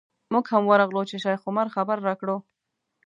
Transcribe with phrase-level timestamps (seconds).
[0.33, 2.37] موږ هم ورغلو چې شیخ عمر خبر راکړو.